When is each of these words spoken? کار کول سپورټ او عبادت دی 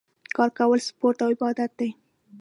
کار 0.35 0.49
کول 0.57 0.79
سپورټ 0.87 1.17
او 1.23 1.29
عبادت 1.35 1.71
دی 1.79 1.89